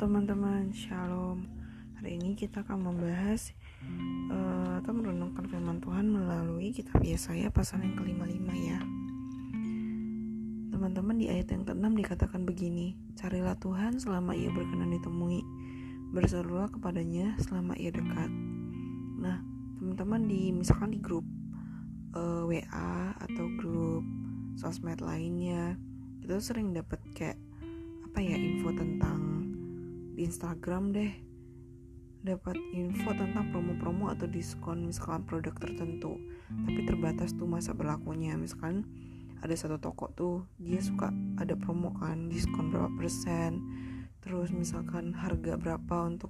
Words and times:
teman-teman, 0.00 0.72
shalom. 0.72 1.44
Hari 2.00 2.16
ini 2.16 2.32
kita 2.32 2.64
akan 2.64 2.88
membahas 2.88 3.52
uh, 4.32 4.80
atau 4.80 4.96
merenungkan 4.96 5.44
firman 5.44 5.76
Tuhan 5.76 6.08
melalui 6.08 6.72
kitab 6.72 7.04
Yesaya 7.04 7.52
pasal 7.52 7.84
yang 7.84 8.00
kelima-lima 8.00 8.48
ya. 8.56 8.80
Teman-teman 10.72 11.20
di 11.20 11.28
ayat 11.28 11.52
yang 11.52 11.68
ke-6 11.68 11.84
dikatakan 12.00 12.48
begini, 12.48 12.96
Carilah 13.12 13.60
Tuhan 13.60 14.00
selama 14.00 14.32
ia 14.32 14.48
berkenan 14.48 14.88
ditemui, 14.88 15.44
berserulah 16.16 16.72
kepadanya 16.72 17.36
selama 17.36 17.76
ia 17.76 17.92
dekat. 17.92 18.32
Nah, 19.20 19.44
teman-teman 19.76 20.24
di 20.24 20.48
misalkan 20.48 20.96
di 20.96 20.98
grup 21.04 21.28
uh, 22.16 22.48
eh, 22.48 22.64
WA 22.64 23.20
atau 23.20 23.44
grup 23.60 24.08
sosmed 24.56 25.04
lainnya, 25.04 25.76
itu 26.24 26.40
sering 26.40 26.72
dapat 26.72 27.04
kayak 27.12 27.36
apa 28.08 28.16
ya 28.24 28.40
info 28.40 28.72
tentang 28.72 29.29
Instagram 30.24 30.92
deh. 30.92 31.12
Dapat 32.20 32.56
info 32.76 33.16
tentang 33.16 33.48
promo-promo 33.48 34.12
atau 34.12 34.28
diskon 34.28 34.84
misalkan 34.84 35.24
produk 35.24 35.56
tertentu. 35.56 36.20
Tapi 36.52 36.84
terbatas 36.84 37.32
tuh 37.32 37.48
masa 37.48 37.72
berlakunya. 37.72 38.36
Misalkan 38.36 38.84
ada 39.40 39.56
satu 39.56 39.80
toko 39.80 40.12
tuh 40.12 40.44
dia 40.60 40.84
suka 40.84 41.08
ada 41.40 41.56
promo 41.56 41.96
kan 41.96 42.28
diskon 42.28 42.68
berapa 42.68 42.92
persen. 42.92 43.64
Terus 44.20 44.52
misalkan 44.52 45.16
harga 45.16 45.56
berapa 45.56 45.96
untuk 46.04 46.28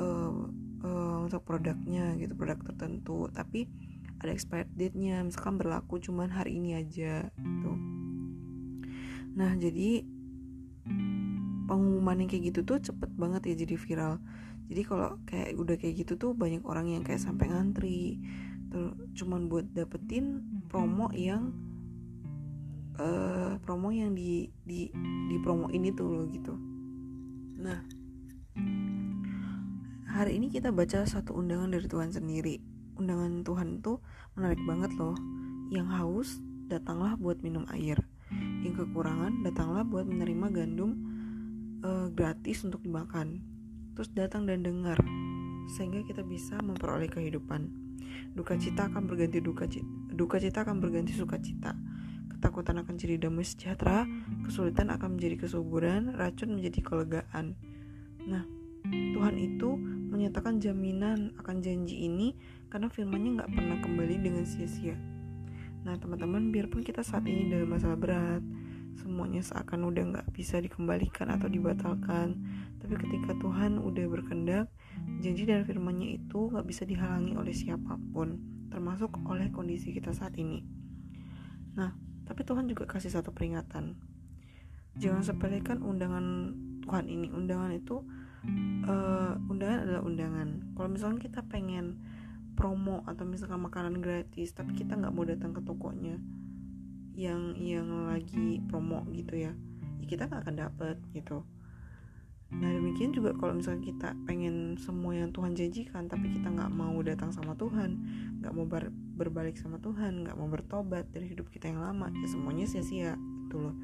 uh, 0.00 0.48
uh, 0.80 1.18
untuk 1.28 1.44
produknya 1.44 2.16
gitu 2.16 2.32
produk 2.32 2.56
tertentu. 2.64 3.28
Tapi 3.28 3.68
ada 4.24 4.32
expired 4.32 4.72
date-nya. 4.72 5.20
Misalkan 5.20 5.60
berlaku 5.60 6.00
cuman 6.00 6.32
hari 6.32 6.56
ini 6.56 6.80
aja 6.80 7.28
gitu. 7.36 7.72
Nah 9.36 9.52
jadi 9.60 10.19
pengumuman 11.70 12.18
yang 12.18 12.26
kayak 12.26 12.50
gitu 12.50 12.66
tuh 12.66 12.82
cepet 12.82 13.14
banget 13.14 13.46
ya 13.46 13.54
jadi 13.62 13.74
viral. 13.78 14.14
Jadi 14.66 14.82
kalau 14.82 15.22
kayak 15.22 15.54
udah 15.54 15.76
kayak 15.78 15.94
gitu 16.02 16.18
tuh 16.18 16.34
banyak 16.34 16.66
orang 16.66 16.90
yang 16.90 17.06
kayak 17.06 17.22
sampai 17.22 17.46
ngantri. 17.46 18.18
Terus 18.74 18.98
cuman 19.14 19.46
buat 19.46 19.70
dapetin 19.70 20.42
promo 20.66 21.14
yang 21.14 21.54
uh, 22.98 23.54
promo 23.62 23.94
yang 23.94 24.18
di 24.18 24.50
di 24.66 24.90
di 25.30 25.36
promo 25.42 25.70
ini 25.70 25.94
tuh 25.94 26.10
loh 26.10 26.26
gitu. 26.26 26.54
Nah 27.62 27.78
hari 30.10 30.42
ini 30.42 30.50
kita 30.50 30.74
baca 30.74 31.06
satu 31.06 31.38
undangan 31.38 31.70
dari 31.70 31.86
Tuhan 31.86 32.10
sendiri. 32.10 32.58
Undangan 32.98 33.46
Tuhan 33.46 33.78
tuh 33.78 34.02
menarik 34.34 34.58
banget 34.66 34.90
loh. 34.98 35.14
Yang 35.70 35.88
haus 35.94 36.28
datanglah 36.66 37.14
buat 37.14 37.42
minum 37.46 37.62
air. 37.70 37.98
Yang 38.62 38.86
kekurangan 38.86 39.42
datanglah 39.42 39.82
buat 39.82 40.06
menerima 40.06 40.46
gandum 40.50 41.19
uh, 41.84 42.08
gratis 42.12 42.64
untuk 42.64 42.84
dimakan. 42.84 43.40
Terus 43.96 44.10
datang 44.16 44.48
dan 44.48 44.64
dengar 44.64 44.96
sehingga 45.70 46.02
kita 46.02 46.26
bisa 46.26 46.58
memperoleh 46.60 47.06
kehidupan. 47.06 47.70
Duka 48.34 48.58
cita 48.58 48.90
akan 48.90 49.06
berganti 49.06 49.38
duka 49.38 49.70
cita 49.70 50.00
duka 50.20 50.36
cita 50.36 50.66
akan 50.66 50.84
berganti 50.84 51.16
sukacita. 51.16 51.72
Ketakutan 52.28 52.76
akan 52.84 52.94
jadi 53.00 53.16
damai 53.16 53.44
sejahtera 53.44 54.04
kesulitan 54.44 54.92
akan 54.92 55.16
menjadi 55.16 55.48
kesuburan 55.48 56.12
racun 56.12 56.56
menjadi 56.56 56.80
kelegaan. 56.84 57.56
Nah 58.28 58.44
Tuhan 58.84 59.36
itu 59.40 59.76
menyatakan 60.12 60.60
jaminan 60.60 61.36
akan 61.40 61.56
janji 61.64 62.04
ini 62.04 62.36
karena 62.68 62.92
firmannya 62.92 63.40
nggak 63.40 63.50
pernah 63.52 63.76
kembali 63.80 64.16
dengan 64.20 64.44
sia-sia. 64.44 64.96
Nah 65.84 65.96
teman-teman 65.96 66.52
biarpun 66.52 66.84
kita 66.84 67.00
saat 67.00 67.24
ini 67.24 67.48
dalam 67.48 67.72
masalah 67.72 67.96
berat 67.96 68.44
semuanya 69.00 69.40
seakan 69.40 69.88
udah 69.88 70.02
nggak 70.12 70.28
bisa 70.36 70.60
dikembalikan 70.60 71.32
atau 71.32 71.48
dibatalkan. 71.48 72.36
Tapi 72.76 72.94
ketika 73.00 73.32
Tuhan 73.40 73.80
udah 73.80 74.04
berkendak 74.12 74.68
janji 75.24 75.48
dan 75.48 75.64
firmannya 75.64 76.20
itu 76.20 76.52
nggak 76.52 76.66
bisa 76.68 76.84
dihalangi 76.84 77.32
oleh 77.36 77.56
siapa 77.56 77.96
pun 78.12 78.36
termasuk 78.68 79.08
oleh 79.24 79.48
kondisi 79.48 79.96
kita 79.96 80.12
saat 80.12 80.36
ini. 80.36 80.60
Nah 81.74 81.96
tapi 82.28 82.44
Tuhan 82.44 82.68
juga 82.68 82.84
kasih 82.84 83.10
satu 83.10 83.32
peringatan. 83.32 83.96
Jangan 85.00 85.24
sepelekan 85.24 85.80
undangan 85.80 86.52
Tuhan 86.84 87.08
ini. 87.08 87.32
Undangan 87.32 87.72
itu 87.72 88.04
uh, 88.84 89.34
undangan 89.48 89.88
adalah 89.88 90.02
undangan. 90.04 90.76
Kalau 90.76 90.88
misalnya 90.92 91.20
kita 91.24 91.40
pengen 91.48 91.98
promo 92.60 93.00
atau 93.08 93.24
misalkan 93.24 93.64
makanan 93.64 94.04
gratis 94.04 94.52
tapi 94.52 94.76
kita 94.76 94.92
nggak 94.92 95.14
mau 95.16 95.24
datang 95.24 95.56
ke 95.56 95.64
tokonya 95.64 96.20
yang 97.20 97.52
yang 97.60 98.08
lagi 98.08 98.64
promo 98.64 99.04
gitu 99.12 99.36
ya, 99.36 99.52
ya 100.00 100.06
kita 100.08 100.24
nggak 100.24 100.48
akan 100.48 100.56
dapet 100.56 100.96
gitu. 101.12 101.44
Nah 102.50 102.66
demikian 102.72 103.12
juga 103.14 103.36
kalau 103.36 103.54
misalnya 103.54 103.84
kita 103.86 104.08
pengen 104.26 104.74
semua 104.80 105.14
yang 105.14 105.30
Tuhan 105.30 105.54
janjikan 105.54 106.08
tapi 106.08 106.32
kita 106.32 106.50
nggak 106.50 106.72
mau 106.72 106.98
datang 107.04 107.30
sama 107.30 107.54
Tuhan 107.54 107.94
nggak 108.42 108.52
mau 108.56 108.66
ber 108.66 108.90
berbalik 108.90 109.54
sama 109.60 109.78
Tuhan 109.78 110.26
nggak 110.26 110.34
mau 110.34 110.48
bertobat 110.48 111.06
dari 111.12 111.30
hidup 111.30 111.46
kita 111.52 111.70
yang 111.70 111.84
lama 111.84 112.08
ya 112.10 112.26
semuanya 112.26 112.66
sia-sia 112.66 113.14
gitu 113.20 113.56
loh. 113.60 113.76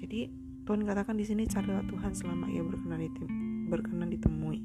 Jadi 0.00 0.32
Tuhan 0.64 0.82
katakan 0.88 1.14
di 1.20 1.28
sini 1.28 1.44
carilah 1.46 1.84
Tuhan 1.86 2.16
selama 2.16 2.48
ia 2.50 2.64
berkenan 2.64 3.04
berkenan 3.70 4.08
ditemui. 4.10 4.58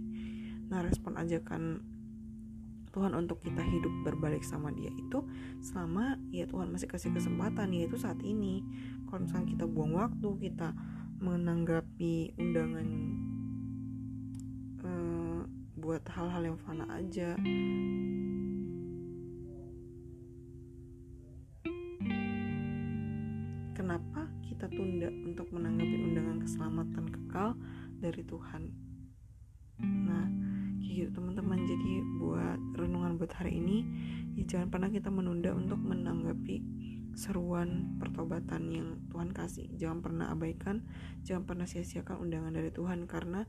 Nah 0.71 0.81
respon 0.81 1.13
ajakan 1.19 1.83
Tuhan 2.95 3.11
untuk 3.11 3.43
kita 3.43 3.59
hidup 3.59 3.91
berbalik 4.07 4.39
sama 4.47 4.71
dia 4.71 4.87
itu 4.95 5.19
selama 5.59 6.15
ya 6.31 6.47
Tuhan 6.47 6.71
masih 6.71 6.87
kasih 6.87 7.11
kesempatan 7.11 7.75
yaitu 7.75 7.99
saat 7.99 8.23
ini. 8.23 8.63
Kalau 9.11 9.27
misalnya 9.27 9.51
kita 9.51 9.65
buang 9.67 9.99
waktu 9.99 10.29
kita 10.39 10.71
menanggapi 11.19 12.39
undangan 12.39 12.87
uh, 14.79 15.43
buat 15.75 16.07
hal-hal 16.07 16.55
yang 16.55 16.57
fana 16.63 16.87
aja. 16.95 17.35
Kenapa 23.75 24.31
kita 24.39 24.71
tunda 24.71 25.11
untuk 25.27 25.51
menanggapi 25.51 25.95
undangan 25.99 26.39
keselamatan 26.39 27.05
kekal 27.11 27.59
dari 27.99 28.23
Tuhan? 28.23 28.71
Nah 29.83 30.44
gitu 30.95 31.09
teman-teman. 31.19 31.59
Jadi 31.67 31.91
buat 32.23 32.59
renungan 32.79 33.19
buat 33.19 33.31
hari 33.35 33.59
ini 33.59 33.77
ya 34.39 34.43
jangan 34.47 34.67
pernah 34.71 34.89
kita 34.91 35.11
menunda 35.11 35.51
untuk 35.51 35.79
menanggapi 35.79 36.63
seruan 37.15 37.95
pertobatan 37.99 38.67
yang 38.71 38.87
Tuhan 39.11 39.31
kasih. 39.31 39.71
Jangan 39.79 39.99
pernah 40.03 40.25
abaikan 40.35 40.83
jangan 41.23 41.47
pernah 41.47 41.67
sia-siakan 41.67 42.27
undangan 42.27 42.51
dari 42.51 42.69
Tuhan 42.75 43.07
karena 43.07 43.47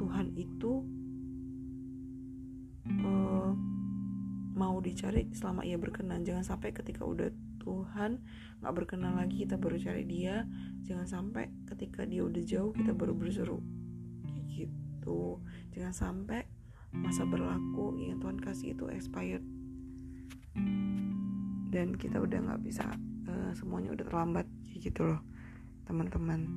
Tuhan 0.00 0.32
itu 0.36 0.72
uh, 3.04 3.52
mau 4.54 4.76
dicari 4.80 5.28
selama 5.36 5.68
ia 5.68 5.76
berkenan. 5.76 6.24
Jangan 6.24 6.44
sampai 6.56 6.72
ketika 6.72 7.04
udah 7.04 7.28
Tuhan 7.60 8.24
nggak 8.60 8.74
berkenan 8.76 9.20
lagi 9.20 9.44
kita 9.44 9.60
baru 9.60 9.76
cari 9.76 10.04
dia. 10.08 10.48
Jangan 10.88 11.04
sampai 11.04 11.52
ketika 11.68 12.08
dia 12.08 12.24
udah 12.24 12.42
jauh 12.44 12.72
kita 12.72 12.96
baru 12.96 13.12
berseru. 13.12 13.60
Gitu. 14.48 15.42
Jangan 15.76 15.92
sampai 15.92 16.53
masa 16.98 17.26
berlaku 17.26 17.98
yang 17.98 18.22
Tuhan 18.22 18.38
kasih 18.38 18.74
itu 18.74 18.86
expired. 18.90 19.44
Dan 21.74 21.98
kita 21.98 22.22
udah 22.22 22.38
nggak 22.50 22.62
bisa 22.62 22.86
uh, 23.26 23.50
semuanya 23.54 23.94
udah 23.94 24.04
terlambat 24.06 24.46
gitu 24.74 25.14
loh 25.14 25.20
teman-teman. 25.84 26.48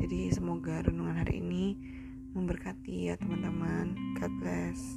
Jadi 0.00 0.32
semoga 0.34 0.82
renungan 0.82 1.16
hari 1.20 1.40
ini 1.40 1.76
memberkati 2.34 3.12
ya 3.12 3.14
teman-teman. 3.20 3.94
God 4.18 4.32
bless 4.40 4.96